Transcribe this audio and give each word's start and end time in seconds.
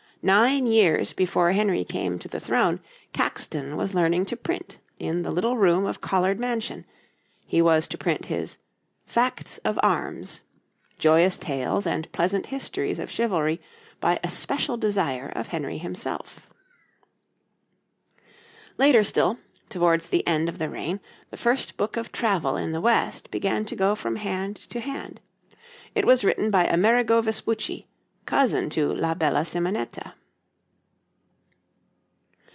Nine 0.23 0.67
years 0.67 1.13
before 1.13 1.51
Henry 1.51 1.83
came 1.83 2.19
to 2.19 2.27
the 2.27 2.39
throne 2.39 2.79
Caxton 3.11 3.75
was 3.75 3.95
learning 3.95 4.25
to 4.25 4.37
print 4.37 4.77
in 4.99 5.23
the 5.23 5.31
little 5.31 5.57
room 5.57 5.87
of 5.87 5.99
Collard 5.99 6.39
Mansion 6.39 6.85
he 7.43 7.59
was 7.59 7.87
to 7.87 7.97
print 7.97 8.25
his 8.25 8.59
'Facts 9.07 9.57
of 9.65 9.79
Arms,' 9.81 10.41
joyous 10.99 11.39
tales 11.39 11.87
and 11.87 12.11
pleasant 12.11 12.45
histories 12.45 12.99
of 12.99 13.09
chivalry, 13.09 13.59
by 13.99 14.19
especial 14.23 14.77
desire 14.77 15.29
of 15.35 15.47
Henry 15.47 15.79
himself. 15.79 16.41
Later 18.77 19.03
still, 19.03 19.39
towards 19.69 20.05
the 20.09 20.27
end 20.27 20.47
of 20.47 20.59
the 20.59 20.69
reign, 20.69 20.99
the 21.31 21.35
first 21.35 21.77
book 21.77 21.97
of 21.97 22.11
travel 22.11 22.55
in 22.57 22.73
the 22.73 22.81
West 22.81 23.31
began 23.31 23.65
to 23.65 23.75
go 23.75 23.95
from 23.95 24.17
hand 24.17 24.55
to 24.57 24.81
hand 24.81 25.19
it 25.95 26.05
was 26.05 26.23
written 26.23 26.51
by 26.51 26.67
Amerigo 26.67 27.19
Vespucci, 27.23 27.87
cousin 28.23 28.69
to 28.69 28.93
La 28.93 29.15
Bella 29.15 29.43
Simonetta. 29.43 30.13